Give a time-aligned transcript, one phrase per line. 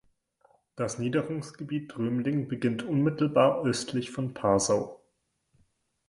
[0.75, 4.99] Das Niederungsgebiet Drömling beginnt unmittelbar östlich von Parsau.